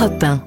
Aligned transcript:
Europe 0.00 0.22
1. 0.22 0.40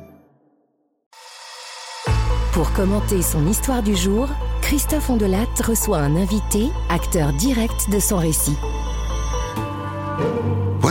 Pour 2.53 2.73
commenter 2.73 3.21
son 3.21 3.45
histoire 3.45 3.83
du 3.83 3.95
jour, 3.95 4.27
Christophe 4.63 5.11
Ondelat 5.11 5.45
reçoit 5.63 5.99
un 5.99 6.15
invité, 6.15 6.69
acteur 6.89 7.33
direct 7.33 7.91
de 7.91 7.99
son 7.99 8.17
récit. 8.17 8.57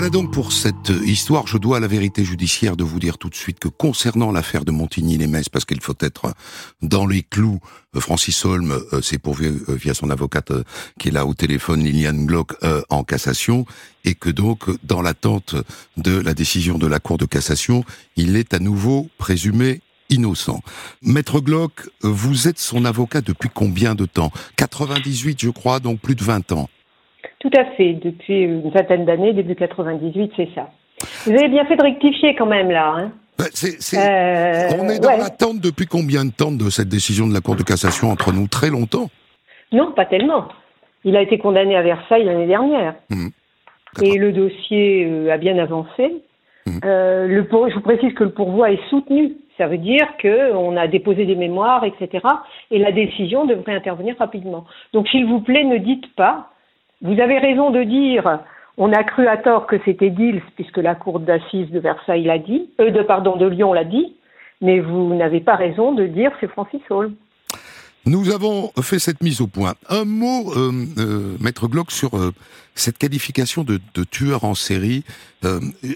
Voilà 0.03 0.11
donc 0.11 0.33
pour 0.33 0.53
cette 0.53 0.91
histoire, 1.05 1.47
je 1.47 1.59
dois 1.59 1.77
à 1.77 1.81
la 1.81 1.87
vérité 1.87 2.25
judiciaire 2.25 2.77
de 2.77 2.83
vous 2.83 2.99
dire 2.99 3.19
tout 3.19 3.29
de 3.29 3.37
suite 3.37 3.61
que 3.61 3.69
concernant 3.69 4.33
l'affaire 4.33 4.65
de 4.65 4.73
Montigny-les-Metz, 4.73 5.49
parce 5.49 5.65
qu'il 5.65 5.81
faut 5.81 5.95
être 6.01 6.35
dans 6.83 7.07
les 7.07 7.23
clous, 7.23 7.61
euh, 7.95 8.01
Francis 8.01 8.45
Holm 8.45 8.73
euh, 8.73 9.01
s'est 9.01 9.19
pourvu 9.19 9.47
euh, 9.47 9.77
via 9.77 9.95
son 9.95 10.11
avocate 10.11 10.53
qui 10.99 11.07
est 11.07 11.11
là 11.13 11.25
au 11.25 11.35
téléphone, 11.35 11.85
Liliane 11.85 12.27
Glock, 12.27 12.55
en 12.91 13.05
cassation, 13.05 13.65
et 14.05 14.17
que 14.17 14.29
donc, 14.29 14.65
dans 14.85 15.03
l'attente 15.03 15.55
de 15.97 16.19
la 16.19 16.35
décision 16.35 16.79
de 16.79 16.89
la 16.89 16.99
Cour 16.99 17.17
de 17.17 17.25
cassation, 17.25 17.85
il 18.17 18.35
est 18.35 18.55
à 18.55 18.59
nouveau 18.59 19.09
présumé 19.19 19.83
innocent. 20.11 20.63
Maître 21.03 21.39
Glock, 21.39 21.89
vous 22.01 22.49
êtes 22.49 22.59
son 22.59 22.87
avocat 22.87 23.21
depuis 23.21 23.51
combien 23.55 23.95
de 23.95 24.07
temps? 24.07 24.33
98, 24.57 25.41
je 25.41 25.51
crois, 25.51 25.79
donc 25.79 26.01
plus 26.01 26.17
de 26.17 26.25
20 26.25 26.51
ans. 26.51 26.69
Tout 27.43 27.51
à 27.57 27.65
fait, 27.77 27.95
depuis 27.95 28.43
une 28.43 28.71
vingtaine 28.71 29.05
d'années, 29.05 29.33
début 29.33 29.57
98, 29.57 30.33
c'est 30.37 30.49
ça. 30.55 30.71
Vous 31.27 31.33
avez 31.33 31.49
bien 31.49 31.65
fait 31.65 31.75
de 31.75 31.83
rectifier 31.83 32.37
quand 32.37 32.47
même 32.47 32.71
là. 32.71 32.95
Hein 32.97 33.11
bah, 33.37 33.47
euh, 33.95 34.69
on 34.79 34.89
est 34.89 35.01
dans 35.01 35.17
l'attente 35.17 35.59
depuis 35.59 35.87
combien 35.87 36.25
de 36.25 36.31
temps 36.31 36.53
de 36.53 36.71
cette 36.71 36.89
décision 36.89 37.27
de 37.27 37.35
la 37.35 37.41
Cour 37.41 37.57
de 37.57 37.65
cassation 37.65 38.11
entre 38.11 38.33
nous? 38.33 38.47
Très 38.47 38.71
longtemps 38.71 39.09
Non, 39.73 39.91
pas 39.91 40.07
tellement. 40.07 40.47
Il 41.03 41.17
a 41.17 41.23
été 41.23 41.39
condamné 41.39 41.75
à 41.75 41.83
Versailles 41.83 42.25
l'année 42.25 42.47
dernière. 42.47 42.95
Mmh. 43.11 43.31
Et 44.03 44.19
le 44.19 44.31
dossier 44.31 45.05
euh, 45.11 45.33
a 45.33 45.37
bien 45.37 45.59
avancé. 45.59 46.23
Mmh. 46.67 46.79
Euh, 46.85 47.27
le 47.27 47.45
je 47.51 47.75
vous 47.75 47.81
précise 47.81 48.15
que 48.15 48.23
le 48.23 48.31
pourvoi 48.31 48.71
est 48.71 48.89
soutenu. 48.89 49.33
Ça 49.59 49.67
veut 49.67 49.79
dire 49.79 50.07
qu'on 50.23 50.77
a 50.77 50.87
déposé 50.87 51.27
des 51.27 51.35
mémoires, 51.35 51.85
etc. 51.85 52.25
Et 52.71 52.79
la 52.79 52.93
décision 52.93 53.47
devrait 53.47 53.75
intervenir 53.75 54.15
rapidement. 54.17 54.65
Donc, 54.93 55.09
s'il 55.09 55.27
vous 55.27 55.41
plaît, 55.41 55.65
ne 55.65 55.79
dites 55.79 56.15
pas 56.15 56.52
vous 57.03 57.21
avez 57.21 57.39
raison 57.39 57.71
de 57.71 57.83
dire, 57.83 58.41
on 58.79 58.93
a 58.93 59.03
cru 59.05 59.27
à 59.27 59.37
tort 59.37 59.67
que 59.67 59.77
c'était 59.85 60.11
Dils, 60.11 60.43
puisque 60.55 60.79
la 60.79 60.95
cour 60.95 61.21
d'assises 61.21 61.71
de 61.71 61.81
Versailles 61.81 62.25
l'a 62.25 62.39
dit, 62.39 62.71
euh, 62.81 62.91
de 62.91 63.03
pardon 63.03 63.37
de 63.37 63.47
Lyon 63.47 63.73
l'a 63.73 63.85
dit, 63.85 64.15
mais 64.61 64.81
vous 64.81 65.15
n'avez 65.15 65.41
pas 65.41 65.57
raison 65.57 65.93
de 65.93 66.07
dire 66.07 66.31
c'est 66.41 66.49
Francis 66.49 66.81
Hall. 66.91 67.13
Nous 68.07 68.31
avons 68.31 68.71
fait 68.81 68.99
cette 68.99 69.23
mise 69.23 69.41
au 69.41 69.47
point. 69.47 69.75
Un 69.89 70.05
mot, 70.05 70.53
euh, 70.57 70.73
euh, 70.99 71.37
Maître 71.41 71.69
Glock, 71.69 71.93
sur 71.93 72.11
cette 72.75 72.99
qualification 72.99 73.63
de, 73.63 73.79
tueur 74.11 74.45
en 74.45 74.55
série. 74.55 75.05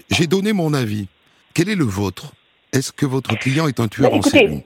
J'ai 0.09 0.27
donné 0.27 0.53
mon 0.53 0.73
avis. 0.73 1.07
Quel 1.53 1.67
est 1.67 1.75
le 1.75 1.83
vôtre? 1.83 2.31
Est-ce 2.71 2.93
que 2.93 3.05
votre 3.05 3.37
client 3.37 3.67
est 3.67 3.81
un 3.81 3.87
tueur 3.87 4.11
bah, 4.11 4.17
en 4.17 4.21
série? 4.21 4.63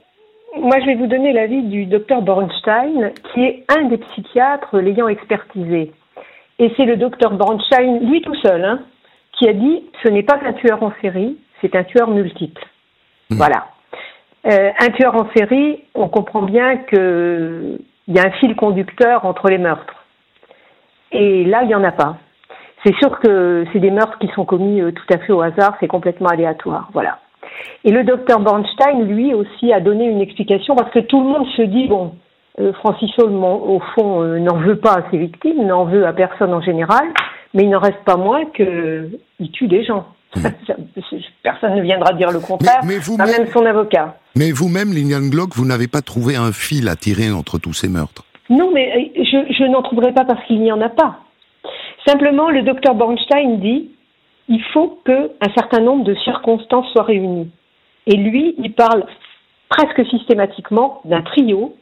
moi, 0.60 0.78
je 0.80 0.86
vais 0.86 0.94
vous 0.94 1.06
donner 1.08 1.32
l'avis 1.32 1.62
du 1.62 1.86
docteur 1.86 2.22
Bornstein, 2.22 3.12
qui 3.32 3.40
est 3.40 3.64
un 3.68 3.88
des 3.88 3.98
psychiatres 3.98 4.78
l'ayant 4.78 5.08
expertisé. 5.08 5.92
Et 6.62 6.72
c'est 6.76 6.84
le 6.84 6.96
docteur 6.96 7.32
Bronstein, 7.32 7.98
lui 8.02 8.22
tout 8.22 8.36
seul, 8.36 8.64
hein, 8.64 8.78
qui 9.32 9.48
a 9.48 9.52
dit 9.52 9.82
ce 10.04 10.08
n'est 10.08 10.22
pas 10.22 10.38
un 10.46 10.52
tueur 10.52 10.80
en 10.80 10.92
série, 11.02 11.36
c'est 11.60 11.74
un 11.74 11.82
tueur 11.82 12.08
multiple. 12.08 12.62
Hmm. 13.30 13.34
Voilà. 13.34 13.66
Euh, 14.46 14.70
un 14.78 14.90
tueur 14.90 15.16
en 15.16 15.28
série, 15.36 15.82
on 15.96 16.08
comprend 16.08 16.42
bien 16.42 16.76
qu'il 16.76 17.80
y 18.06 18.18
a 18.20 18.26
un 18.26 18.30
fil 18.38 18.54
conducteur 18.54 19.24
entre 19.24 19.48
les 19.48 19.58
meurtres. 19.58 20.04
Et 21.10 21.44
là, 21.44 21.62
il 21.62 21.66
n'y 21.66 21.74
en 21.74 21.82
a 21.82 21.90
pas. 21.90 22.18
C'est 22.86 22.94
sûr 22.94 23.18
que 23.18 23.64
c'est 23.72 23.80
des 23.80 23.90
meurtres 23.90 24.18
qui 24.20 24.28
sont 24.28 24.44
commis 24.44 24.80
euh, 24.80 24.92
tout 24.92 25.12
à 25.12 25.18
fait 25.18 25.32
au 25.32 25.40
hasard, 25.40 25.76
c'est 25.80 25.88
complètement 25.88 26.28
aléatoire. 26.28 26.90
Voilà. 26.92 27.18
Et 27.82 27.90
le 27.90 28.04
docteur 28.04 28.38
Bernstein, 28.38 29.02
lui 29.02 29.34
aussi, 29.34 29.72
a 29.72 29.80
donné 29.80 30.04
une 30.04 30.20
explication 30.20 30.76
parce 30.76 30.92
que 30.92 31.00
tout 31.00 31.20
le 31.22 31.26
monde 31.26 31.46
se 31.56 31.62
dit, 31.62 31.88
bon, 31.88 32.14
Francis 32.74 33.10
Holm, 33.18 33.42
au 33.44 33.80
fond, 33.94 34.22
euh, 34.22 34.38
n'en 34.38 34.58
veut 34.58 34.76
pas 34.76 34.98
à 34.98 35.10
ses 35.10 35.18
victimes, 35.18 35.66
n'en 35.66 35.84
veut 35.84 36.06
à 36.06 36.12
personne 36.12 36.52
en 36.52 36.60
général, 36.60 37.08
mais 37.54 37.64
il 37.64 37.70
n'en 37.70 37.80
reste 37.80 38.04
pas 38.04 38.16
moins 38.16 38.44
qu'il 38.54 39.50
tue 39.52 39.68
des 39.68 39.84
gens. 39.84 40.06
Hmm. 40.36 40.42
Personne 41.42 41.76
ne 41.76 41.82
viendra 41.82 42.12
dire 42.14 42.30
le 42.30 42.40
contraire, 42.40 42.80
mais, 42.84 42.98
vous 42.98 43.16
pas 43.16 43.26
même, 43.26 43.46
son 43.46 43.66
avocat. 43.66 44.16
Mais 44.36 44.50
vous-même, 44.50 44.92
Liliane 44.92 45.28
Glock, 45.28 45.50
vous 45.54 45.66
n'avez 45.66 45.88
pas 45.88 46.00
trouvé 46.00 46.36
un 46.36 46.52
fil 46.52 46.88
à 46.88 46.96
tirer 46.96 47.30
entre 47.30 47.58
tous 47.58 47.74
ces 47.74 47.88
meurtres 47.88 48.24
Non, 48.48 48.70
mais 48.72 48.92
euh, 48.96 49.22
je, 49.24 49.52
je 49.52 49.64
n'en 49.64 49.82
trouverai 49.82 50.12
pas 50.12 50.24
parce 50.24 50.42
qu'il 50.46 50.60
n'y 50.60 50.72
en 50.72 50.80
a 50.80 50.88
pas. 50.88 51.18
Simplement, 52.06 52.50
le 52.50 52.62
docteur 52.62 52.94
Bornstein 52.94 53.60
dit 53.60 53.90
il 54.48 54.62
faut 54.72 54.98
qu'un 55.04 55.52
certain 55.54 55.80
nombre 55.80 56.04
de 56.04 56.14
circonstances 56.16 56.90
soient 56.92 57.04
réunies. 57.04 57.50
Et 58.06 58.16
lui, 58.16 58.54
il 58.58 58.72
parle 58.72 59.04
presque 59.68 60.04
systématiquement 60.10 61.00
d'un 61.04 61.22
trio 61.22 61.74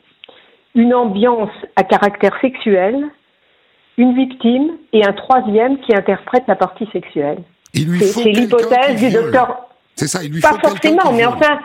une 0.75 0.95
ambiance 0.95 1.51
à 1.77 1.83
caractère 1.83 2.33
sexuel, 2.41 3.09
une 3.97 4.15
victime 4.15 4.73
et 4.93 5.05
un 5.05 5.13
troisième 5.13 5.79
qui 5.81 5.95
interprète 5.95 6.45
la 6.49 6.57
partie 6.57 6.89
sexuelle. 6.93 7.43
C'est 7.75 8.31
l'hypothèse 8.31 9.01
du 9.01 9.11
docteur. 9.11 9.69
C'est 9.95 10.09
ça, 10.09 10.23
il 10.25 10.33
lui 10.33 10.41
Pas 10.41 10.59
forcément, 10.59 11.13
mais 11.13 11.27
enfin, 11.27 11.61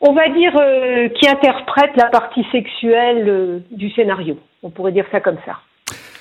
on 0.00 0.12
va 0.12 0.28
dire 0.28 0.52
euh, 0.56 1.08
qui 1.08 1.28
interprète 1.28 1.90
la 1.96 2.06
partie 2.06 2.44
sexuelle 2.52 3.28
euh, 3.28 3.58
du 3.70 3.90
scénario. 3.90 4.38
On 4.62 4.70
pourrait 4.70 4.92
dire 4.92 5.06
ça 5.10 5.20
comme 5.20 5.38
ça. 5.44 5.58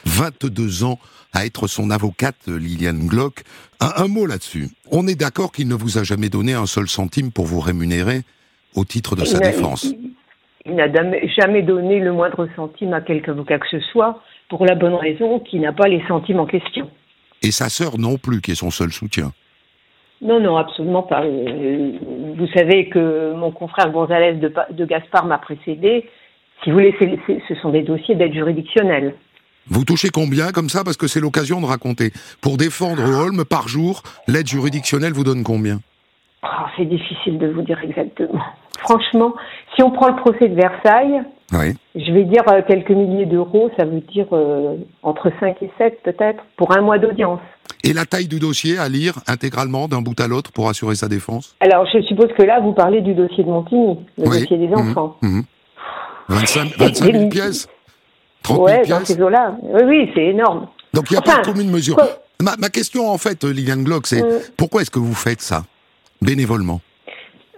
22 0.06 0.84
ans 0.84 1.00
à 1.34 1.46
être 1.46 1.68
son 1.68 1.90
avocate, 1.90 2.48
Liliane 2.48 3.08
Glock. 3.08 3.44
Un, 3.80 4.04
un 4.04 4.08
mot 4.08 4.26
là-dessus. 4.26 4.70
On 4.92 5.08
est 5.08 5.16
d'accord 5.16 5.52
qu'il 5.52 5.68
ne 5.68 5.76
vous 5.76 5.98
a 5.98 6.04
jamais 6.04 6.30
donné 6.30 6.54
un 6.54 6.66
seul 6.66 6.88
centime 6.88 7.32
pour 7.32 7.46
vous 7.46 7.60
rémunérer 7.60 8.22
au 8.76 8.86
titre 8.86 9.16
de 9.16 9.26
sa 9.26 9.40
défense. 9.40 9.84
Il 9.84 10.12
n'a 10.66 10.88
jamais 11.38 11.62
donné 11.62 12.00
le 12.00 12.12
moindre 12.14 12.48
centime 12.56 12.94
à 12.94 13.02
quelque 13.02 13.30
avocat 13.32 13.60
que 13.60 13.68
ce 13.70 13.80
soit, 13.80 14.22
pour 14.50 14.66
la 14.66 14.76
bonne 14.76 14.96
raison 14.96 15.40
qu'il 15.40 15.62
n'a 15.62 15.74
pas 15.74 15.88
les 15.88 16.04
centimes 16.08 16.40
en 16.40 16.46
question. 16.46 16.90
Et 17.42 17.52
sa 17.52 17.70
sœur 17.70 17.98
non 17.98 18.18
plus, 18.18 18.42
qui 18.42 18.52
est 18.52 18.56
son 18.56 18.72
seul 18.72 18.92
soutien 18.92 19.32
Non, 20.22 20.40
non, 20.40 20.56
absolument 20.58 21.04
pas. 21.04 21.24
Euh, 21.24 21.92
vous 22.38 22.48
savez 22.56 22.88
que 22.88 23.34
mon 23.34 23.52
confrère 23.52 23.92
González 23.92 24.36
de, 24.36 24.54
de 24.72 24.86
Gaspard 24.86 25.26
m'a 25.26 25.38
précédé. 25.38 26.10
Si 26.64 26.70
vous 26.72 26.78
voulez, 26.78 26.96
ce 27.48 27.56
sont 27.56 27.72
des 27.72 27.82
dossiers 27.82 28.16
d'aide 28.16 28.34
juridictionnelle. 28.34 29.16
Vous 29.68 29.84
touchez 29.86 30.10
combien 30.10 30.52
comme 30.52 30.70
ça? 30.70 30.84
Parce 30.84 30.98
que 30.98 31.08
c'est 31.08 31.20
l'occasion 31.20 31.60
de 31.62 31.66
raconter. 31.66 32.12
Pour 32.42 32.58
défendre 32.58 33.04
Holm 33.04 33.44
par 33.46 33.68
jour, 33.68 34.04
l'aide 34.28 34.48
juridictionnelle 34.48 35.14
vous 35.14 35.24
donne 35.24 35.44
combien? 35.44 35.80
Ah, 36.42 36.70
C'est 36.78 36.86
difficile 36.86 37.38
de 37.38 37.48
vous 37.48 37.62
dire 37.62 37.80
exactement. 37.82 38.44
Franchement, 38.84 39.34
si 39.76 39.84
on 39.84 39.92
prend 39.92 40.10
le 40.10 40.16
procès 40.18 40.50
de 40.50 40.56
Versailles, 40.56 41.22
je 41.96 42.12
vais 42.12 42.24
dire 42.24 42.44
euh, 42.50 42.62
quelques 42.68 42.90
milliers 42.90 43.26
d'euros, 43.26 43.70
ça 43.78 43.86
veut 43.86 44.02
dire 44.02 44.28
euh, 44.32 44.76
entre 45.04 45.32
5 45.40 45.62
et 45.62 45.72
7 45.78 46.02
peut-être, 46.04 46.44
pour 46.58 46.76
un 46.76 46.82
mois 46.82 46.98
d'audience. 46.98 47.40
Et 47.84 47.94
la 47.94 48.06
taille 48.06 48.28
du 48.28 48.40
dossier 48.40 48.78
à 48.78 48.90
lire 48.90 49.16
intégralement 49.28 49.88
d'un 49.88 50.02
bout 50.02 50.20
à 50.20 50.28
l'autre 50.28 50.52
pour 50.52 50.70
assurer 50.70 50.96
sa 50.96 51.08
défense? 51.08 51.56
Alors 51.60 51.86
je 51.94 52.02
suppose 52.02 52.30
que 52.38 52.44
là, 52.44 52.60
vous 52.60 52.74
parlez 52.74 53.02
du 53.02 53.14
dossier 53.14 53.44
de 53.44 53.50
Montigny, 53.50 54.00
le 54.18 54.26
dossier 54.26 54.58
des 54.58 54.68
mmh. 54.68 54.74
enfants. 54.74 55.18
25, 56.30 56.78
000 56.78 57.30
pièces? 57.30 57.68
30 58.44 58.60
ouais, 58.60 58.86
dans 58.88 59.06
ces 59.06 59.22
eaux-là. 59.22 59.56
Oui, 59.62 59.82
oui, 59.86 60.12
c'est 60.14 60.26
énorme. 60.26 60.68
Donc 60.94 61.10
il 61.10 61.14
n'y 61.14 61.18
a 61.18 61.22
pas 61.22 61.40
de 61.40 61.46
commune 61.46 61.72
mesure. 61.72 61.98
Ma, 62.42 62.70
question 62.70 63.10
en 63.10 63.18
fait, 63.18 63.44
Liliane 63.44 63.84
Glock, 63.84 64.08
c'est 64.08 64.22
mmh. 64.22 64.52
pourquoi 64.58 64.82
est-ce 64.82 64.92
que 64.92 65.00
vous 65.00 65.14
faites 65.14 65.42
ça 65.42 65.64
bénévolement? 66.22 66.82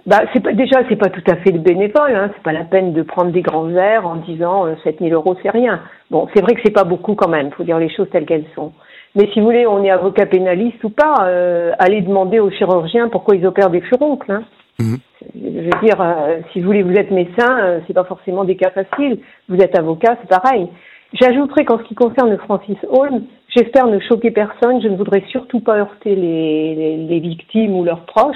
Bah, 0.05 0.21
c'est 0.33 0.41
pas, 0.41 0.53
déjà, 0.53 0.81
c'est 0.87 0.95
pas 0.95 1.09
tout 1.09 1.23
à 1.27 1.35
fait 1.37 1.51
le 1.51 1.59
bénévole. 1.59 2.15
Hein. 2.15 2.31
C'est 2.35 2.43
pas 2.43 2.53
la 2.53 2.63
peine 2.63 2.93
de 2.93 3.01
prendre 3.01 3.31
des 3.31 3.41
grands 3.41 3.69
airs 3.71 4.05
en 4.05 4.17
disant 4.17 4.65
euh, 4.67 4.75
7000 4.83 5.13
euros, 5.13 5.35
c'est 5.41 5.49
rien. 5.49 5.81
Bon, 6.11 6.27
c'est 6.33 6.41
vrai 6.41 6.53
que 6.53 6.61
c'est 6.63 6.73
pas 6.73 6.83
beaucoup 6.83 7.15
quand 7.15 7.29
même. 7.29 7.51
Faut 7.51 7.63
dire 7.63 7.79
les 7.79 7.89
choses 7.89 8.09
telles 8.11 8.25
qu'elles 8.25 8.45
sont. 8.53 8.71
Mais 9.15 9.29
si 9.31 9.39
vous 9.39 9.45
voulez, 9.45 9.65
on 9.65 9.83
est 9.83 9.89
avocat 9.89 10.25
pénaliste 10.25 10.83
ou 10.83 10.89
pas, 10.89 11.15
euh, 11.21 11.71
allez 11.79 12.01
demander 12.01 12.39
aux 12.39 12.51
chirurgiens 12.51 13.07
pourquoi 13.07 13.35
ils 13.35 13.47
opèrent 13.47 13.69
des 13.69 13.81
furoncles. 13.81 14.29
Hein. 14.29 14.43
Mmh. 14.79 14.95
Je 15.33 15.61
veux 15.61 15.85
dire, 15.85 16.01
euh, 16.01 16.39
si 16.51 16.59
vous 16.59 16.65
voulez, 16.65 16.83
vous 16.83 16.95
êtes 16.95 17.11
médecin, 17.11 17.59
euh, 17.59 17.79
c'est 17.87 17.93
pas 17.93 18.03
forcément 18.03 18.43
des 18.43 18.57
cas 18.57 18.71
faciles. 18.71 19.19
Vous 19.47 19.57
êtes 19.57 19.77
avocat, 19.77 20.17
c'est 20.21 20.29
pareil. 20.29 20.67
J'ajouterai 21.13 21.63
qu'en 21.63 21.79
ce 21.79 21.83
qui 21.83 21.95
concerne 21.95 22.37
Francis 22.39 22.77
Holm, 22.89 23.23
j'espère 23.55 23.87
ne 23.87 23.99
choquer 23.99 24.31
personne. 24.31 24.81
Je 24.81 24.89
ne 24.89 24.97
voudrais 24.97 25.23
surtout 25.29 25.61
pas 25.61 25.77
heurter 25.77 26.13
les, 26.13 26.75
les, 26.75 26.97
les 26.97 27.19
victimes 27.19 27.73
ou 27.73 27.85
leurs 27.85 28.05
proches 28.05 28.35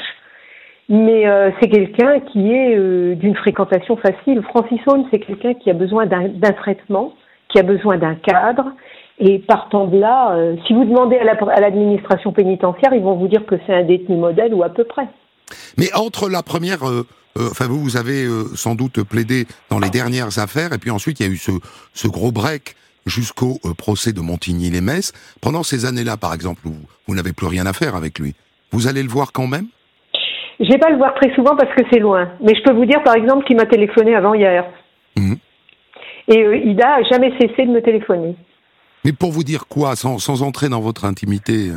mais 0.90 1.28
euh, 1.28 1.52
c'est 1.62 1.70
quelqu'un 1.70 2.20
qui 2.20 2.52
est 2.52 2.76
euh, 2.76 3.16
d'une 3.16 3.36
fréquentation 3.36 3.96
facile. 3.96 4.42
Francis 4.42 4.80
Holmes, 4.88 5.06
c'est 5.12 5.20
quelqu'un 5.20 5.54
qui 5.54 5.70
a 5.70 5.74
besoin 5.74 6.08
d'un 6.08 6.54
traitement, 6.54 7.14
qui 7.50 7.60
a 7.60 7.64
besoin 7.64 7.98
d'un 7.98 8.16
cadre. 8.16 8.72
Et 9.20 9.38
partant 9.38 9.86
de 9.86 10.00
là, 10.00 10.32
euh, 10.32 10.56
si 10.66 10.74
vous 10.74 10.86
demandez 10.86 11.18
à 11.18 11.60
l'administration 11.60 12.32
pénitentiaire, 12.32 12.94
ils 12.94 13.04
vont 13.04 13.16
vous 13.16 13.28
dire 13.28 13.46
que 13.46 13.56
c'est 13.68 13.74
un 13.74 13.84
détenu 13.84 14.18
modèle 14.18 14.54
ou 14.54 14.64
à 14.64 14.70
peu 14.70 14.84
près. 14.84 15.08
Mais 15.78 15.94
entre 15.94 16.28
la 16.30 16.42
première, 16.42 16.80
enfin 17.38 17.68
vous, 17.68 17.80
vous 17.80 17.98
avez 17.98 18.26
sans 18.56 18.76
doute 18.76 19.04
plaidé 19.04 19.46
dans 19.70 19.80
les 19.80 19.90
dernières 19.90 20.40
affaires, 20.40 20.74
et 20.74 20.78
puis 20.78 20.92
ensuite 20.92 21.20
il 21.20 21.26
y 21.26 21.30
a 21.30 21.32
eu 21.32 21.38
ce, 21.38 21.52
ce 21.94 22.08
gros 22.08 22.32
break 22.32 22.76
jusqu'au 23.06 23.60
procès 23.78 24.14
de 24.14 24.22
Montigny-les-Metz. 24.22 25.12
Pendant 25.42 25.64
ces 25.64 25.86
années-là, 25.86 26.18
par 26.18 26.34
exemple, 26.34 26.68
où 26.68 26.74
vous 27.08 27.16
n'avez 27.16 27.34
plus 27.34 27.48
rien 27.48 27.66
à 27.66 27.74
faire 27.74 27.96
avec 27.96 28.20
lui, 28.20 28.36
vous 28.72 28.88
allez 28.88 29.02
le 29.02 29.10
voir 29.10 29.32
quand 29.32 29.48
même? 29.48 29.66
Je 30.60 30.68
vais 30.70 30.78
pas 30.78 30.90
le 30.90 30.98
voir 30.98 31.14
très 31.16 31.34
souvent 31.36 31.56
parce 31.56 31.74
que 31.74 31.84
c'est 31.92 32.00
loin. 32.00 32.30
Mais 32.42 32.54
je 32.56 32.62
peux 32.64 32.74
vous 32.74 32.86
dire, 32.86 33.02
par 33.04 33.16
exemple, 33.16 33.46
qu'il 33.46 33.56
m'a 33.56 33.66
téléphoné 33.66 34.16
avant 34.16 34.34
hier. 34.34 34.66
Mhm. 35.18 35.38
Et 36.28 36.44
euh, 36.44 36.58
Ida 36.58 36.96
a 36.96 37.04
jamais 37.04 37.32
cessé 37.40 37.66
de 37.66 37.72
me 37.72 37.82
téléphoner. 37.82 38.36
Mais 39.06 39.14
pour 39.14 39.32
vous 39.32 39.44
dire 39.44 39.68
quoi, 39.68 39.96
sans, 39.96 40.18
sans 40.20 40.44
entrer 40.44 40.68
dans 40.70 40.82
votre 40.82 41.06
intimité 41.06 41.70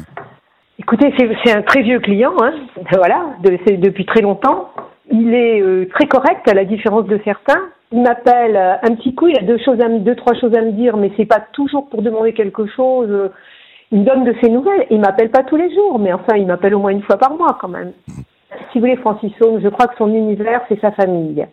Écoutez, 0.79 1.14
c'est 1.44 1.52
un 1.56 1.62
très 1.62 1.82
vieux 1.82 2.00
client, 2.00 2.32
hein. 2.43 2.52
voilà, 2.93 3.37
de- 3.44 3.58
c'est 3.67 3.76
depuis 3.76 4.05
très 4.05 4.20
longtemps. 4.20 4.70
Il 5.11 5.32
est 5.35 5.61
euh, 5.61 5.88
très 5.94 6.06
correct, 6.06 6.49
à 6.49 6.55
la 6.55 6.64
différence 6.64 7.06
de 7.06 7.20
certains. 7.25 7.61
Il 7.93 8.02
m'appelle 8.02 8.56
euh, 8.56 8.75
un 8.82 8.94
petit 8.96 9.14
coup, 9.14 9.28
il 9.28 9.38
a 9.38 9.43
deux 9.43 9.58
choses 9.64 9.81
à 9.81 9.88
me, 9.88 10.00
deux 10.00 10.17
trois 10.17 10.35
choses 10.35 10.55
à 10.56 10.62
me 10.62 10.73
dire, 10.73 10.96
mais 10.96 11.12
c'est 11.17 11.26
pas 11.26 11.40
toujours 11.52 11.88
pour 11.88 12.02
demander 12.02 12.32
quelque 12.32 12.67
chose. 12.67 13.08
euh, 13.11 13.28
Il 13.93 14.00
me 14.00 14.05
donne 14.05 14.25
de 14.25 14.35
ses 14.43 14.50
nouvelles. 14.50 14.87
Il 14.90 14.99
m'appelle 15.00 15.31
pas 15.31 15.44
tous 15.44 15.56
les 15.56 15.73
jours, 15.73 15.99
mais 16.00 16.12
enfin, 16.12 16.37
il 16.37 16.46
m'appelle 16.46 16.75
au 16.75 16.78
moins 16.81 16.90
une 16.90 17.02
fois 17.02 17.17
par 17.19 17.35
mois 17.37 17.56
quand 17.61 17.69
même. 17.69 17.93
Si 18.70 18.78
vous 18.78 18.81
voulez, 18.81 18.96
Francis 18.96 19.32
Holmes, 19.40 19.60
je 19.62 19.69
crois 19.69 19.87
que 19.87 19.96
son 19.96 20.12
univers, 20.12 20.62
c'est 20.69 20.81
sa 20.81 20.93
famille. 20.93 21.46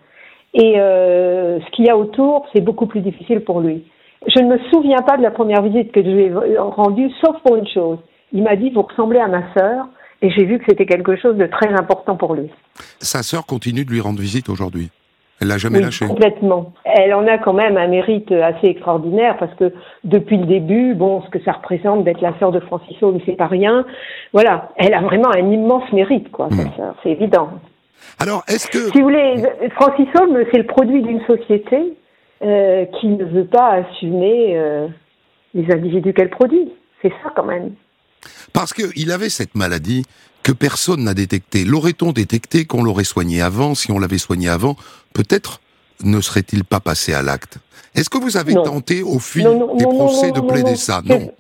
Et 0.54 0.80
euh, 0.80 1.60
ce 1.60 1.72
qu'il 1.72 1.86
y 1.86 1.90
a 1.90 1.98
autour, 1.98 2.48
c'est 2.54 2.62
beaucoup 2.62 2.88
plus 2.88 3.02
difficile 3.02 3.42
pour 3.42 3.62
lui. 3.62 3.86
Je 4.28 4.42
ne 4.42 4.50
me 4.50 4.60
souviens 4.72 5.02
pas 5.06 5.18
de 5.18 5.22
la 5.22 5.32
première 5.32 5.62
visite 5.62 5.92
que 5.92 6.04
je 6.04 6.10
lui 6.10 6.24
ai 6.26 6.58
rendue, 6.58 7.10
sauf 7.24 7.38
pour 7.44 7.56
une 7.56 7.68
chose. 7.68 8.00
Il 8.34 8.44
m'a 8.44 8.56
dit, 8.56 8.70
vous 8.70 8.82
ressemblez 8.82 9.20
à 9.20 9.28
ma 9.28 9.54
sœur, 9.54 9.88
et 10.22 10.30
j'ai 10.32 10.46
vu 10.46 10.60
que 10.60 10.66
c'était 10.68 10.86
quelque 10.86 11.16
chose 11.16 11.38
de 11.38 11.46
très 11.46 11.70
important 11.70 12.16
pour 12.16 12.36
lui. 12.36 12.50
Sa 13.00 13.24
sœur 13.24 13.46
continue 13.46 13.86
de 13.86 13.92
lui 13.92 14.02
rendre 14.02 14.20
visite 14.20 14.50
aujourd'hui. 14.50 14.90
Elle 15.42 15.48
l'a 15.48 15.58
jamais 15.58 15.78
Oui, 15.80 15.86
lâché. 15.86 16.06
complètement. 16.06 16.74
Elle 16.84 17.14
en 17.14 17.26
a 17.28 17.38
quand 17.38 17.54
même 17.54 17.78
un 17.78 17.88
mérite 17.88 18.32
assez 18.32 18.68
extraordinaire 18.68 19.38
parce 19.38 19.54
que 19.56 19.74
depuis 20.04 20.38
le 20.38 20.46
début, 20.46 20.94
bon, 20.96 21.22
ce 21.24 21.30
que 21.30 21.42
ça 21.44 21.54
représente 21.54 22.04
d'être 22.04 22.22
la 22.22 22.38
sœur 22.40 22.52
de 22.52 22.60
Francis 22.60 22.98
Holmes, 23.02 23.20
c'est 23.26 23.38
pas 23.38 23.48
rien. 23.48 23.86
Voilà, 24.34 24.70
elle 24.76 24.94
a 24.94 25.02
vraiment 25.02 25.30
un 25.34 25.50
immense 25.52 25.90
mérite, 25.94 26.30
quoi, 26.32 26.48
Mm. 26.48 26.76
sœur, 26.76 26.96
c'est 27.04 27.12
évident. 27.12 27.50
Alors, 28.20 28.44
est-ce 28.48 28.68
que... 28.68 28.80
Si 28.92 28.98
vous 28.98 29.04
voulez, 29.04 29.36
Francis 29.76 30.08
c'est 30.52 30.58
le 30.58 30.66
produit 30.66 31.02
d'une 31.04 31.22
société 31.26 31.94
euh, 32.42 32.86
qui 33.00 33.08
ne 33.08 33.24
veut 33.26 33.46
pas 33.46 33.72
assumer 33.82 34.58
euh, 34.58 34.88
les 35.54 35.72
individus 35.74 36.14
qu'elle 36.14 36.30
produit. 36.30 36.72
C'est 37.02 37.12
ça 37.24 37.32
quand 37.36 37.46
même. 37.46 37.72
Parce 38.54 38.74
qu'il 38.74 39.12
avait 39.12 39.30
cette 39.30 39.56
maladie 39.56 40.04
que 40.50 40.54
personne 40.56 41.04
n'a 41.04 41.14
détectée. 41.14 41.64
L'aurait-on 41.64 42.12
détecté 42.12 42.66
qu'on 42.66 42.82
l'aurait 42.82 43.04
soigné 43.04 43.40
avant 43.40 43.76
Si 43.76 43.92
on 43.92 44.00
l'avait 44.00 44.18
soigné 44.18 44.50
avant, 44.50 44.76
peut-être 45.14 45.60
ne 46.04 46.20
serait-il 46.22 46.64
pas 46.64 46.80
passé 46.80 47.14
à 47.14 47.22
l'acte? 47.22 47.60
Est-ce 47.94 48.10
que 48.10 48.18
vous 48.18 48.36
avez 48.36 48.54
Non. 48.56 48.64
tenté, 48.64 49.04
au 49.04 49.20
fil 49.20 49.44
Non, 49.44 49.60
non, 49.60 49.76
des 49.76 49.84
procès, 49.86 50.32
de 50.32 50.40
plaider 50.42 50.76
ça? 50.76 51.02
Non. 51.06 51.32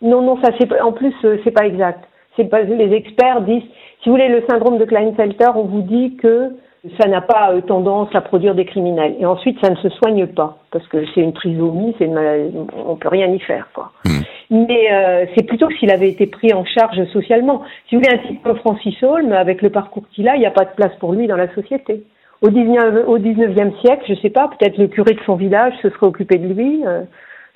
Non, 0.00 0.22
non, 0.22 0.40
ça 0.42 0.50
c'est 0.58 0.66
pas- 0.66 0.82
en 0.82 0.92
plus 0.92 1.12
euh, 1.24 1.36
c'est 1.44 1.50
pas 1.50 1.66
exact. 1.66 2.04
C'est 2.36 2.44
pas 2.48 2.62
les 2.62 2.90
experts 2.94 3.42
disent 3.42 3.64
si 4.02 4.08
vous 4.08 4.12
voulez 4.12 4.28
le 4.30 4.42
syndrome 4.48 4.78
de 4.78 4.84
Klinefelter, 4.86 5.50
on 5.56 5.64
vous 5.64 5.82
dit 5.82 6.16
que 6.16 6.50
ça 6.98 7.06
n'a 7.08 7.20
pas 7.20 7.52
euh, 7.52 7.60
tendance 7.60 8.08
à 8.14 8.20
produire 8.22 8.54
des 8.54 8.64
criminels 8.64 9.16
et 9.20 9.26
ensuite 9.26 9.58
ça 9.60 9.68
ne 9.68 9.76
se 9.76 9.88
soigne 9.90 10.26
pas 10.28 10.56
parce 10.70 10.86
que 10.86 11.04
c'est 11.14 11.20
une 11.20 11.32
trisomie, 11.34 11.94
c'est 11.98 12.04
une 12.06 12.14
maladie, 12.14 12.54
on 12.86 12.96
peut 12.96 13.08
rien 13.08 13.26
y 13.26 13.40
faire 13.40 13.68
quoi. 13.74 13.92
Hmm. 14.06 14.20
Mais 14.50 14.92
euh, 14.92 15.26
c'est 15.34 15.46
plutôt 15.46 15.68
que 15.68 15.74
s'il 15.74 15.90
avait 15.90 16.08
été 16.08 16.26
pris 16.26 16.54
en 16.54 16.64
charge 16.64 17.04
socialement. 17.12 17.62
Si 17.88 17.94
vous 17.94 18.02
voulez 18.02 18.14
un 18.14 18.26
type 18.26 18.42
comme 18.42 18.56
Francis 18.58 19.02
Holm 19.02 19.32
avec 19.32 19.60
le 19.60 19.70
parcours 19.70 20.04
qu'il 20.10 20.28
a, 20.28 20.36
il 20.36 20.40
n'y 20.40 20.46
a 20.46 20.50
pas 20.50 20.64
de 20.64 20.74
place 20.74 20.94
pour 21.00 21.12
lui 21.12 21.26
dans 21.26 21.36
la 21.36 21.52
société. 21.54 22.02
Au 22.40 22.50
19, 22.50 23.08
au 23.08 23.18
19e 23.18 23.80
siècle, 23.80 24.04
je 24.08 24.14
sais 24.14 24.30
pas, 24.30 24.48
peut-être 24.48 24.78
le 24.78 24.86
curé 24.86 25.14
de 25.14 25.20
son 25.26 25.34
village 25.34 25.74
se 25.82 25.90
serait 25.90 26.06
occupé 26.06 26.38
de 26.38 26.46
lui, 26.46 26.82
euh, 26.86 27.02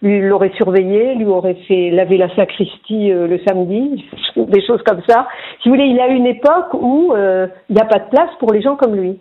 lui 0.02 0.20
l'aurait 0.20 0.50
surveillé, 0.56 1.14
lui 1.14 1.26
aurait 1.26 1.56
fait 1.68 1.90
laver 1.90 2.16
la 2.16 2.34
sacristie 2.34 3.12
euh, 3.12 3.28
le 3.28 3.38
samedi, 3.46 4.04
des 4.36 4.66
choses 4.66 4.82
comme 4.82 5.00
ça. 5.08 5.28
Si 5.62 5.68
vous 5.68 5.76
voulez, 5.76 5.86
il 5.86 6.00
a 6.00 6.08
une 6.08 6.26
époque 6.26 6.74
où 6.74 7.12
euh, 7.12 7.46
il 7.70 7.76
n'y 7.76 7.80
a 7.80 7.84
pas 7.84 8.00
de 8.00 8.10
place 8.10 8.30
pour 8.40 8.52
les 8.52 8.60
gens 8.60 8.74
comme 8.74 8.96
lui. 8.96 9.20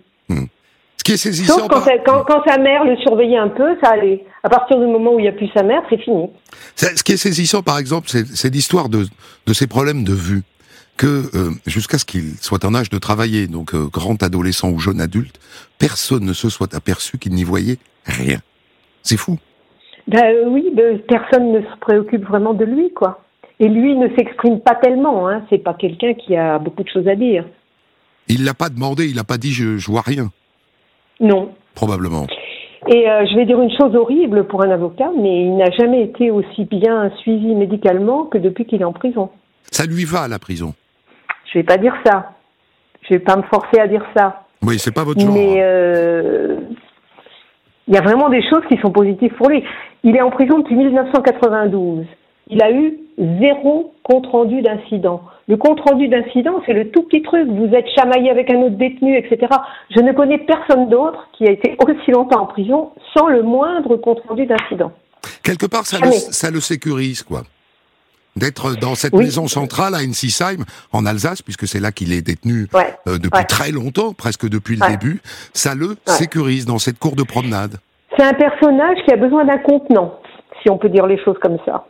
Ce 1.01 1.03
qui 1.03 1.13
est 1.13 1.17
saisissant... 1.17 1.57
Sauf 1.57 1.67
quand, 1.67 1.81
par- 1.81 2.03
quand, 2.05 2.23
quand 2.25 2.43
sa 2.45 2.59
mère 2.59 2.83
le 2.85 2.95
surveillait 2.97 3.39
un 3.39 3.49
peu, 3.49 3.75
ça 3.81 3.89
allait. 3.89 4.23
À 4.43 4.49
partir 4.49 4.79
du 4.79 4.85
moment 4.85 5.15
où 5.15 5.19
il 5.19 5.23
n'y 5.23 5.27
a 5.29 5.31
plus 5.31 5.49
sa 5.51 5.63
mère, 5.63 5.81
c'est 5.89 5.97
fini. 5.97 6.29
Ce 6.75 7.01
qui 7.01 7.13
est 7.13 7.17
saisissant, 7.17 7.63
par 7.63 7.79
exemple, 7.79 8.07
c'est 8.07 8.27
c'est 8.27 8.53
l'histoire 8.53 8.87
de, 8.87 9.07
de 9.47 9.53
ces 9.53 9.65
problèmes 9.65 10.03
de 10.03 10.13
vue. 10.13 10.43
Que 10.97 11.07
euh, 11.33 11.49
jusqu'à 11.65 11.97
ce 11.97 12.05
qu'il 12.05 12.35
soit 12.39 12.63
en 12.65 12.75
âge 12.75 12.91
de 12.91 12.99
travailler, 12.99 13.47
donc 13.47 13.73
euh, 13.73 13.87
grand 13.91 14.21
adolescent 14.21 14.69
ou 14.69 14.77
jeune 14.77 15.01
adulte, 15.01 15.39
personne 15.79 16.23
ne 16.23 16.33
se 16.33 16.49
soit 16.49 16.75
aperçu 16.75 17.17
qu'il 17.17 17.33
n'y 17.33 17.43
voyait 17.43 17.79
rien. 18.05 18.37
C'est 19.01 19.17
fou. 19.17 19.39
Ben 20.07 20.21
euh, 20.23 20.49
oui, 20.49 20.69
ben, 20.75 20.99
personne 21.07 21.53
ne 21.53 21.61
se 21.61 21.79
préoccupe 21.79 22.27
vraiment 22.27 22.53
de 22.53 22.65
lui, 22.65 22.93
quoi. 22.93 23.23
Et 23.59 23.67
lui 23.67 23.95
ne 23.95 24.09
s'exprime 24.15 24.59
pas 24.59 24.75
tellement. 24.75 25.27
Hein. 25.27 25.41
C'est 25.49 25.63
pas 25.63 25.73
quelqu'un 25.73 26.13
qui 26.13 26.35
a 26.35 26.59
beaucoup 26.59 26.83
de 26.83 26.89
choses 26.89 27.07
à 27.07 27.15
dire. 27.15 27.45
Il 28.27 28.43
l'a 28.45 28.53
pas 28.53 28.69
demandé, 28.69 29.07
il 29.07 29.15
n'a 29.15 29.23
pas 29.23 29.39
dit 29.39 29.53
je, 29.53 29.77
je 29.77 29.87
vois 29.89 30.01
rien, 30.01 30.29
Non. 31.21 31.49
probablement. 31.75 32.27
Et 32.87 33.07
euh, 33.09 33.25
je 33.29 33.35
vais 33.35 33.45
dire 33.45 33.61
une 33.61 33.71
chose 33.71 33.95
horrible 33.95 34.47
pour 34.47 34.63
un 34.63 34.71
avocat, 34.71 35.11
mais 35.15 35.43
il 35.43 35.55
n'a 35.55 35.69
jamais 35.71 36.03
été 36.03 36.31
aussi 36.31 36.65
bien 36.65 37.11
suivi 37.19 37.53
médicalement 37.53 38.25
que 38.25 38.39
depuis 38.39 38.65
qu'il 38.65 38.81
est 38.81 38.85
en 38.85 38.91
prison. 38.91 39.29
Ça 39.71 39.85
lui 39.85 40.03
va 40.03 40.21
à 40.23 40.27
la 40.27 40.39
prison. 40.39 40.73
Je 41.53 41.59
vais 41.59 41.63
pas 41.63 41.77
dire 41.77 41.93
ça. 42.03 42.31
Je 43.03 43.13
vais 43.15 43.19
pas 43.19 43.35
me 43.35 43.43
forcer 43.43 43.79
à 43.79 43.87
dire 43.87 44.03
ça. 44.17 44.43
Oui, 44.63 44.79
c'est 44.79 44.91
pas 44.93 45.03
votre 45.03 45.19
genre. 45.19 45.31
Mais 45.31 45.57
euh, 45.57 46.57
il 47.87 47.93
y 47.93 47.97
a 47.97 48.01
vraiment 48.01 48.29
des 48.29 48.41
choses 48.49 48.63
qui 48.67 48.77
sont 48.81 48.91
positives 48.91 49.33
pour 49.35 49.49
lui. 49.49 49.63
Il 50.03 50.15
est 50.15 50.21
en 50.21 50.31
prison 50.31 50.59
depuis 50.59 50.75
1992. 50.75 52.05
Il 52.51 52.61
a 52.61 52.71
eu 52.71 52.97
zéro 53.39 53.93
compte 54.03 54.27
rendu 54.27 54.61
d'incident. 54.61 55.21
Le 55.47 55.57
compte 55.57 55.79
rendu 55.81 56.07
d'incident, 56.07 56.61
c'est 56.65 56.73
le 56.73 56.91
tout 56.91 57.03
petit 57.03 57.21
truc. 57.21 57.47
Vous 57.47 57.73
êtes 57.73 57.87
chamaillé 57.95 58.29
avec 58.29 58.51
un 58.51 58.57
autre 58.61 58.75
détenu, 58.75 59.17
etc. 59.17 59.47
Je 59.95 60.01
ne 60.01 60.11
connais 60.11 60.37
personne 60.39 60.89
d'autre 60.89 61.27
qui 61.37 61.47
a 61.47 61.51
été 61.51 61.75
aussi 61.79 62.11
longtemps 62.11 62.41
en 62.41 62.45
prison 62.45 62.91
sans 63.17 63.27
le 63.27 63.41
moindre 63.41 63.95
compte 63.97 64.19
rendu 64.27 64.45
d'incident. 64.45 64.91
Quelque 65.43 65.65
part, 65.65 65.85
ça 65.85 65.97
le, 65.97 66.03
Jamais. 66.05 66.17
ça 66.17 66.51
le 66.51 66.59
sécurise, 66.59 67.23
quoi. 67.23 67.41
D'être 68.37 68.75
dans 68.79 68.95
cette 68.95 69.13
Oui. 69.13 69.25
maison 69.25 69.47
centrale 69.47 69.93
à 69.93 69.97
Ensisheim, 69.97 70.63
en 70.93 71.05
Alsace, 71.05 71.41
puisque 71.41 71.67
c'est 71.67 71.81
là 71.81 71.91
qu'il 71.91 72.13
est 72.13 72.21
détenu 72.21 72.67
Ouais. 72.73 72.93
euh, 73.07 73.17
depuis 73.17 73.37
Ouais. 73.39 73.43
très 73.43 73.71
longtemps, 73.71 74.13
presque 74.13 74.47
depuis 74.47 74.77
le 74.77 74.83
Ouais. 74.83 74.91
début, 74.91 75.21
ça 75.53 75.75
le 75.75 75.95
sécurise 76.05 76.65
dans 76.65 76.79
cette 76.79 76.97
cour 76.97 77.15
de 77.15 77.23
promenade. 77.23 77.75
C'est 78.17 78.23
un 78.23 78.33
personnage 78.33 78.97
qui 79.05 79.13
a 79.13 79.17
besoin 79.17 79.43
d'un 79.45 79.57
contenant, 79.57 80.19
si 80.63 80.69
on 80.69 80.77
peut 80.77 80.89
dire 80.89 81.07
les 81.07 81.21
choses 81.23 81.37
comme 81.41 81.57
ça. 81.65 81.85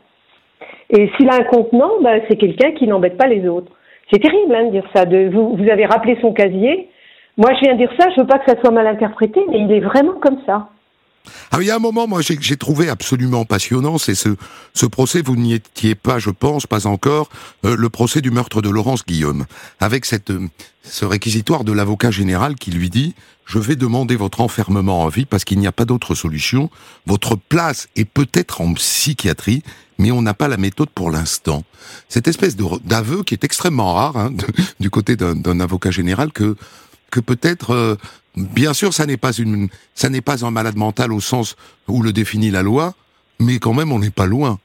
Et 0.89 1.09
s'il 1.15 1.29
a 1.29 1.35
un 1.35 1.44
contenant, 1.44 2.01
ben, 2.01 2.21
c'est 2.29 2.38
quelqu'un 2.38 2.71
qui 2.71 2.88
n'embête 2.88 3.18
pas 3.18 3.27
les 3.27 3.47
autres. 3.47 3.71
C'est 4.12 4.19
terrible 4.19 4.53
hein, 4.53 4.65
de 4.65 4.71
dire 4.71 4.89
ça. 4.94 5.06
De, 5.06 5.29
vous, 5.29 5.56
vous 5.56 5.69
avez 5.69 5.85
rappelé 5.85 6.18
son 6.21 6.33
casier. 6.33 6.89
Moi, 7.38 7.50
je 7.56 7.62
viens 7.62 7.75
dire 7.75 7.91
ça, 7.97 8.09
je 8.15 8.21
veux 8.21 8.27
pas 8.27 8.39
que 8.39 8.51
ça 8.51 8.59
soit 8.59 8.73
mal 8.73 8.88
interprété, 8.88 9.41
mais 9.50 9.60
il 9.60 9.72
est 9.72 9.79
vraiment 9.79 10.19
comme 10.22 10.39
ça. 10.45 10.67
Ah, 11.51 11.57
il 11.61 11.67
y 11.67 11.71
a 11.71 11.75
un 11.75 11.79
moment, 11.79 12.07
moi, 12.07 12.21
j'ai 12.21 12.57
trouvé 12.57 12.89
absolument 12.89 13.45
passionnant, 13.45 13.97
c'est 13.97 14.15
ce, 14.15 14.35
ce 14.73 14.85
procès, 14.85 15.21
vous 15.21 15.35
n'y 15.35 15.53
étiez 15.53 15.95
pas, 15.95 16.19
je 16.19 16.29
pense, 16.29 16.65
pas 16.65 16.87
encore, 16.87 17.29
euh, 17.65 17.75
le 17.75 17.89
procès 17.89 18.21
du 18.21 18.31
meurtre 18.31 18.61
de 18.61 18.69
Laurence 18.69 19.05
Guillaume, 19.05 19.45
avec 19.79 20.05
cette, 20.05 20.31
euh, 20.31 20.47
ce 20.83 21.05
réquisitoire 21.05 21.63
de 21.63 21.71
l'avocat 21.71 22.11
général 22.11 22.55
qui 22.55 22.71
lui 22.71 22.89
dit 22.89 23.15
«Je 23.45 23.59
vais 23.59 23.75
demander 23.75 24.15
votre 24.15 24.41
enfermement 24.41 25.01
en 25.01 25.09
vie 25.09 25.25
parce 25.25 25.43
qu'il 25.43 25.59
n'y 25.59 25.67
a 25.67 25.71
pas 25.71 25.85
d'autre 25.85 26.15
solution. 26.15 26.69
Votre 27.05 27.35
place 27.35 27.87
est 27.95 28.05
peut-être 28.05 28.61
en 28.61 28.73
psychiatrie, 28.73 29.63
mais 29.97 30.11
on 30.11 30.21
n'a 30.21 30.33
pas 30.33 30.47
la 30.47 30.57
méthode 30.57 30.89
pour 30.89 31.11
l'instant.» 31.11 31.63
Cette 32.09 32.27
espèce 32.27 32.55
d'aveu 32.55 33.23
qui 33.23 33.33
est 33.33 33.43
extrêmement 33.43 33.93
rare 33.93 34.17
hein, 34.17 34.33
du 34.79 34.89
côté 34.89 35.15
d'un 35.15 35.59
avocat 35.59 35.91
général 35.91 36.31
que 36.31 36.55
que 37.12 37.20
peut-être, 37.20 37.72
euh, 37.72 37.96
bien 38.36 38.74
sûr, 38.74 38.94
ça 38.94 39.06
n'est 39.06 39.18
pas 39.18 40.46
un 40.46 40.51
malade 40.51 40.77
mental 40.77 41.12
au 41.12 41.20
sens 41.20 41.56
où 41.88 42.01
le 42.01 42.12
définit 42.12 42.50
la 42.50 42.63
loi, 42.63 42.94
mais 43.39 43.60
quand 43.60 43.74
même, 43.74 43.91
on 43.91 44.00
n'est 44.00 44.10
pas 44.10 44.25
loin. 44.25 44.58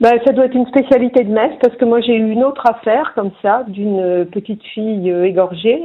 Ben, 0.00 0.18
ça 0.24 0.32
doit 0.32 0.46
être 0.46 0.54
une 0.54 0.66
spécialité 0.66 1.24
de 1.24 1.30
Metz, 1.30 1.52
parce 1.60 1.76
que 1.76 1.84
moi, 1.84 2.00
j'ai 2.00 2.16
eu 2.16 2.30
une 2.30 2.42
autre 2.42 2.66
affaire 2.66 3.12
comme 3.14 3.32
ça, 3.42 3.64
d'une 3.68 4.00
euh, 4.00 4.24
petite 4.24 4.62
fille 4.74 5.10
euh, 5.10 5.26
égorgée. 5.26 5.78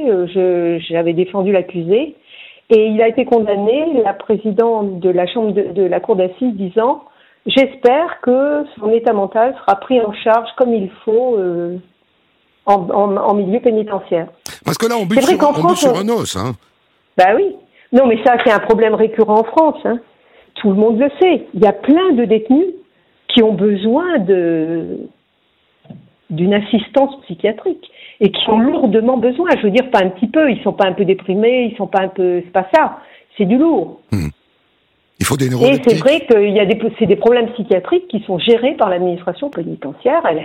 J'avais 0.88 1.12
défendu 1.12 1.52
l'accusé. 1.52 2.16
Et 2.70 2.86
il 2.86 3.00
a 3.00 3.08
été 3.08 3.26
condamné, 3.26 4.02
la 4.02 4.14
présidente 4.14 4.98
de 4.98 5.10
la 5.10 5.26
chambre 5.26 5.52
de, 5.52 5.82
la 5.82 6.00
cour 6.00 6.16
d'assises 6.16 6.54
disant 6.54 7.04
J'espère 7.46 8.20
que 8.22 8.64
son 8.80 8.90
état 8.90 9.12
mental 9.12 9.54
sera 9.60 9.78
pris 9.78 10.00
en 10.00 10.12
charge 10.12 10.48
comme 10.56 10.74
il 10.74 10.90
faut 11.04 11.38
en 12.66 13.34
milieu 13.34 13.60
pénitentiaire. 13.60 14.26
Parce 14.66 14.76
que 14.78 14.86
là, 14.86 14.96
on 15.00 15.06
bute, 15.06 15.22
sur, 15.22 15.32
on 15.48 15.52
bute 15.52 15.60
France, 15.60 15.80
sur 15.80 15.92
on- 15.94 15.98
un 16.00 16.08
os. 16.10 16.36
Hein. 16.36 16.52
Bah 17.16 17.28
oui. 17.34 17.54
Non, 17.92 18.06
mais 18.06 18.22
ça, 18.24 18.36
c'est 18.44 18.52
un 18.52 18.58
problème 18.58 18.94
récurrent 18.94 19.38
en 19.40 19.44
France. 19.44 19.78
hein. 19.84 19.98
Tout 20.56 20.68
le 20.70 20.74
monde 20.76 20.98
le 20.98 21.08
sait. 21.20 21.46
Il 21.54 21.60
y 21.62 21.66
a 21.66 21.72
plein 21.72 22.12
de 22.12 22.24
détenus 22.24 22.66
qui 23.28 23.42
ont 23.42 23.52
besoin 23.54 24.18
de 24.18 24.98
d'une 26.28 26.54
assistance 26.54 27.20
psychiatrique 27.22 27.88
et 28.20 28.32
qui 28.32 28.50
ont 28.50 28.58
lourdement 28.58 29.16
besoin. 29.16 29.48
Je 29.58 29.62
veux 29.62 29.70
dire, 29.70 29.88
pas 29.92 30.00
un 30.02 30.08
petit 30.08 30.26
peu. 30.26 30.50
Ils 30.50 30.60
sont 30.62 30.72
pas 30.72 30.86
un 30.88 30.92
peu 30.92 31.04
déprimés. 31.04 31.70
Ils 31.72 31.76
sont 31.76 31.86
pas 31.86 32.00
un 32.02 32.08
peu. 32.08 32.42
C'est 32.44 32.52
pas 32.52 32.66
ça. 32.74 32.98
C'est 33.38 33.44
du 33.44 33.56
lourd. 33.58 34.00
Il 35.18 35.24
faut 35.24 35.36
des 35.36 35.46
Et 35.46 35.80
c'est 35.86 35.98
vrai 35.98 36.26
qu'il 36.26 36.50
y 36.50 36.60
a 36.60 36.66
des 36.66 36.78
c'est 36.98 37.06
des 37.06 37.16
problèmes 37.16 37.50
psychiatriques 37.52 38.08
qui 38.08 38.20
sont 38.26 38.38
gérés 38.38 38.74
par 38.74 38.90
l'administration 38.90 39.48
pénitentiaire. 39.50 40.22
Elle 40.28 40.42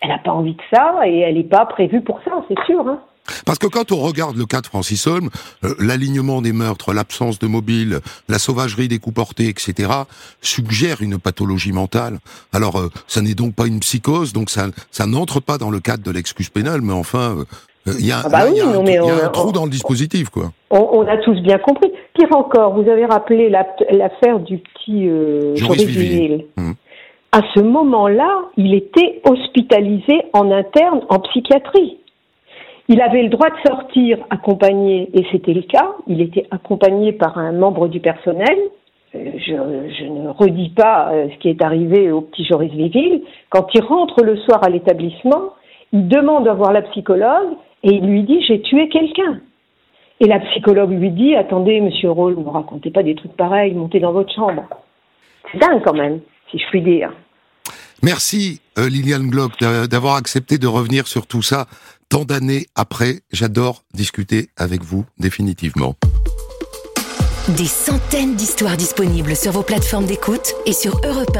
elle 0.00 0.08
n'a 0.08 0.18
pas 0.18 0.32
envie 0.32 0.54
de 0.54 0.62
ça 0.72 1.00
et 1.06 1.18
elle 1.20 1.34
n'est 1.34 1.44
pas 1.44 1.64
prévue 1.66 2.00
pour 2.00 2.20
ça, 2.24 2.32
c'est 2.48 2.58
sûr. 2.64 2.88
Hein. 2.88 3.00
Parce 3.46 3.58
que 3.58 3.66
quand 3.66 3.92
on 3.92 3.96
regarde 3.96 4.36
le 4.36 4.46
cas 4.46 4.60
de 4.60 4.66
Francis 4.66 5.06
Holm, 5.06 5.30
euh, 5.64 5.74
l'alignement 5.78 6.42
des 6.42 6.52
meurtres, 6.52 6.92
l'absence 6.92 7.38
de 7.38 7.46
mobile, 7.46 8.00
la 8.28 8.38
sauvagerie 8.38 8.88
des 8.88 8.98
coups 8.98 9.16
portés, 9.16 9.48
etc., 9.48 9.90
suggère 10.40 11.02
une 11.02 11.18
pathologie 11.18 11.72
mentale. 11.72 12.18
Alors, 12.52 12.78
euh, 12.78 12.88
ça 13.06 13.20
n'est 13.20 13.34
donc 13.34 13.54
pas 13.54 13.66
une 13.66 13.80
psychose, 13.80 14.32
donc 14.32 14.50
ça, 14.50 14.66
ça 14.90 15.06
n'entre 15.06 15.40
pas 15.40 15.58
dans 15.58 15.70
le 15.70 15.80
cadre 15.80 16.02
de 16.02 16.10
l'excuse 16.10 16.48
pénale, 16.48 16.80
mais 16.82 16.92
enfin, 16.92 17.36
euh, 17.38 17.44
il 17.86 18.06
y 18.06 18.12
a, 18.12 18.18
un, 18.18 19.28
trou 19.30 19.50
dans 19.50 19.64
le 19.64 19.70
dispositif, 19.70 20.28
quoi. 20.28 20.52
On, 20.70 21.06
a 21.06 21.16
tous 21.18 21.40
bien 21.40 21.58
compris. 21.58 21.90
Pire 22.14 22.28
encore, 22.36 22.74
vous 22.74 22.88
avez 22.88 23.04
rappelé 23.06 23.50
l'affaire 23.50 24.38
du 24.38 24.58
petit 24.58 25.08
euh, 25.08 25.56
Joris 25.56 25.84
hum. 26.56 26.74
À 27.32 27.40
ce 27.54 27.60
moment-là, 27.60 28.42
il 28.56 28.74
était 28.74 29.22
hospitalisé 29.24 30.22
en 30.32 30.50
interne 30.50 31.00
en 31.08 31.18
psychiatrie. 31.20 31.98
Il 32.88 33.00
avait 33.00 33.22
le 33.22 33.28
droit 33.28 33.48
de 33.48 33.56
sortir 33.66 34.18
accompagné, 34.30 35.08
et 35.14 35.24
c'était 35.30 35.54
le 35.54 35.62
cas, 35.62 35.92
il 36.06 36.20
était 36.20 36.46
accompagné 36.50 37.12
par 37.12 37.38
un 37.38 37.52
membre 37.52 37.88
du 37.88 38.00
personnel. 38.00 38.58
Euh, 39.14 39.32
je, 39.38 40.04
ne 40.04 40.28
redis 40.28 40.70
pas 40.70 41.12
euh, 41.12 41.28
ce 41.30 41.38
qui 41.38 41.48
est 41.48 41.62
arrivé 41.62 42.10
au 42.10 42.22
petit 42.22 42.44
Joris 42.44 42.72
Viville. 42.72 43.22
Quand 43.50 43.66
il 43.74 43.82
rentre 43.82 44.24
le 44.24 44.36
soir 44.38 44.64
à 44.64 44.70
l'établissement, 44.70 45.52
il 45.92 46.08
demande 46.08 46.48
à 46.48 46.54
voir 46.54 46.72
la 46.72 46.82
psychologue 46.82 47.52
et 47.82 47.94
il 47.94 48.06
lui 48.06 48.22
dit 48.22 48.42
J'ai 48.42 48.62
tué 48.62 48.88
quelqu'un. 48.88 49.40
Et 50.20 50.26
la 50.26 50.40
psychologue 50.40 50.90
lui 50.90 51.10
dit 51.10 51.36
Attendez, 51.36 51.80
monsieur 51.80 52.10
Roll, 52.10 52.36
ne 52.36 52.44
me 52.44 52.48
racontez 52.48 52.90
pas 52.90 53.02
des 53.02 53.14
trucs 53.14 53.36
pareils, 53.36 53.74
montez 53.74 54.00
dans 54.00 54.12
votre 54.12 54.32
chambre. 54.34 54.64
C'est 55.50 55.58
dingue 55.58 55.82
quand 55.84 55.94
même, 55.94 56.20
si 56.50 56.58
je 56.58 56.66
puis 56.68 56.80
dire. 56.80 57.12
Merci 58.02 58.60
euh, 58.78 58.88
Liliane 58.88 59.28
Glock 59.28 59.60
d'avoir 59.60 60.16
accepté 60.16 60.58
de 60.58 60.66
revenir 60.66 61.06
sur 61.06 61.26
tout 61.26 61.42
ça 61.42 61.66
tant 62.08 62.24
d'années 62.24 62.66
après. 62.74 63.20
J'adore 63.32 63.84
discuter 63.94 64.50
avec 64.56 64.82
vous 64.82 65.04
définitivement. 65.18 65.96
Des 67.48 67.66
centaines 67.66 68.36
d'histoires 68.36 68.76
disponibles 68.76 69.34
sur 69.34 69.52
vos 69.52 69.62
plateformes 69.62 70.06
d'écoute 70.06 70.54
et 70.66 70.72
sur 70.72 71.00
europe 71.04 71.36